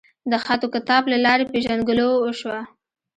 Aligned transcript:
د 0.31 0.33
خط 0.43 0.61
وکتابت 0.65 1.07
لۀ 1.11 1.17
لارې 1.25 1.45
پېژنګلو 1.51 2.07
اوشوه 2.25 2.59